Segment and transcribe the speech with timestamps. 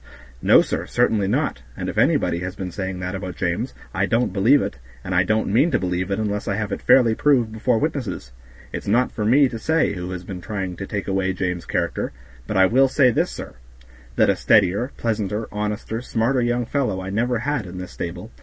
[0.41, 4.33] "No, sir, certainly not; and if anybody has been saying that about James, I don't
[4.33, 7.51] believe it, and I don't mean to believe it unless I have it fairly proved
[7.51, 8.31] before witnesses;
[8.73, 12.13] it's not for me to say who has been trying to take away James' character,
[12.47, 13.53] but I will say this, sir,
[14.15, 18.31] that a steadier, pleasanter, honester, smarter young fellow I never had in this stable.